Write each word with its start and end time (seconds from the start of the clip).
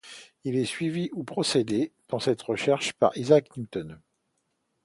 Il 0.45 0.55
est 0.57 0.65
suivi 0.65 1.11
ou 1.13 1.23
précédé 1.23 1.91
dans 2.07 2.17
cette 2.17 2.41
recherche 2.41 2.91
par 2.93 3.15
Isaac 3.15 3.55
Newton. 3.55 4.01